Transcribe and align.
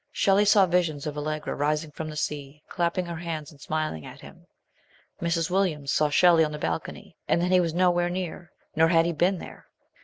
Shelley 0.11 0.45
saw 0.45 0.65
visions 0.65 1.05
of 1.05 1.15
Allegra 1.15 1.53
rising 1.53 1.91
from 1.91 2.09
the 2.09 2.15
sea, 2.17 2.63
clapping 2.67 3.05
her 3.05 3.17
hands 3.17 3.51
and 3.51 3.61
smiling 3.61 4.03
at 4.03 4.21
him. 4.21 4.47
Mrs. 5.21 5.51
Williams 5.51 5.91
saw 5.91 6.09
Shelley 6.09 6.43
on 6.43 6.53
the 6.53 6.57
balcony, 6.57 7.15
and 7.27 7.39
then 7.39 7.51
he 7.51 7.59
was 7.59 7.75
nowhere 7.75 8.09
near, 8.09 8.49
nor 8.75 8.87
had 8.87 9.05
he 9.05 9.13
been 9.13 9.37
there. 9.37 9.67